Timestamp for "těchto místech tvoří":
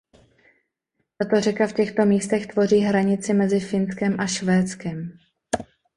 1.73-2.79